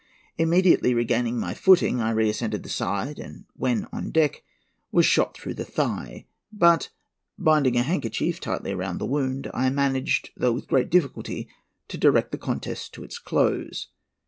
Immediately 0.39 0.95
regaining 0.95 1.39
my 1.39 1.53
footing, 1.53 2.01
I 2.01 2.09
reascended 2.09 2.63
the 2.63 2.69
side, 2.69 3.19
and, 3.19 3.45
when 3.55 3.85
on 3.93 4.09
deck, 4.09 4.41
was 4.91 5.05
shot 5.05 5.35
through 5.37 5.53
the 5.53 5.63
thigh. 5.63 6.25
But, 6.51 6.89
binding 7.37 7.75
a 7.77 7.83
handkerchief 7.83 8.39
tightly 8.39 8.73
round 8.73 8.99
the 8.99 9.05
wound, 9.05 9.51
I 9.53 9.69
managed, 9.69 10.31
though 10.35 10.53
with 10.53 10.65
great 10.67 10.89
difficulty, 10.89 11.47
to 11.87 11.99
direct 11.99 12.31
the 12.31 12.39
contest 12.39 12.95
to 12.95 13.03
its 13.03 13.19
close. 13.19 13.89